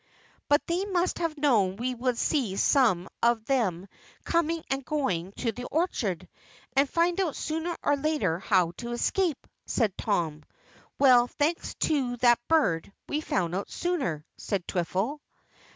"But 0.49 0.65
they 0.65 0.85
must 0.85 1.19
have 1.19 1.37
known 1.37 1.75
we 1.75 1.93
would 1.93 2.17
see 2.17 2.55
some 2.55 3.07
of 3.21 3.45
them 3.45 3.87
coming 4.25 4.63
and 4.71 4.83
going 4.83 5.31
to 5.33 5.51
the 5.51 5.65
orchard, 5.65 6.27
and 6.75 6.89
find 6.89 7.21
out 7.21 7.35
sooner 7.35 7.77
or 7.83 7.95
later 7.95 8.39
how 8.39 8.71
to 8.77 8.93
escape," 8.93 9.45
said 9.67 9.95
Tom. 9.99 10.41
"Well, 10.97 11.27
thanks 11.27 11.75
to 11.81 12.17
that 12.17 12.39
bird, 12.47 12.91
we 13.07 13.21
found 13.21 13.53
out 13.53 13.69
sooner," 13.69 14.25
said 14.37 14.65
Twiffle. 14.67 15.19